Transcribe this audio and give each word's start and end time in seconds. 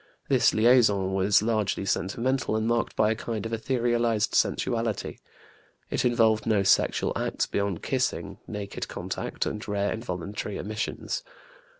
This 0.29 0.51
liaison 0.51 1.13
was 1.13 1.43
largely 1.43 1.85
sentimental, 1.85 2.55
and 2.55 2.65
marked 2.65 2.95
by 2.95 3.11
a 3.11 3.15
kind 3.15 3.45
of 3.45 3.51
etherealized 3.53 4.33
sensuality. 4.33 5.19
It 5.91 6.03
involved 6.05 6.47
no 6.47 6.63
sexual 6.63 7.13
acts 7.15 7.45
beyond 7.45 7.83
kissing, 7.83 8.39
naked 8.47 8.87
contact, 8.87 9.45
and 9.45 9.67
rare 9.67 9.93
involuntary 9.93 10.57
emissions. 10.57 11.21